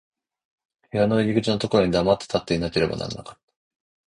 [0.91, 3.39] 部屋の入口のところに黙って立っていなければならなかった。